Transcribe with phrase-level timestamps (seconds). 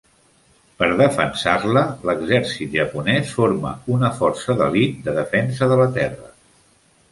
[0.77, 6.35] Per defensar-la, l'exèrcit japonès forma una força d'elit de defensa de la Terra.